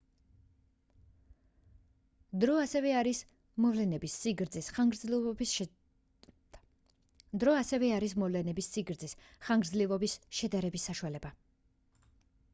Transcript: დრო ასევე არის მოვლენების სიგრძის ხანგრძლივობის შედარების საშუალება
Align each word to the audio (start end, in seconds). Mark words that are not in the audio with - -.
დრო 2.43 2.53
ასევე 2.61 2.93
არის 3.01 3.19
მოვლენების 3.65 4.15
სიგრძის 4.21 4.69
ხანგრძლივობის 9.49 10.15
შედარების 10.39 10.87
საშუალება 10.91 11.33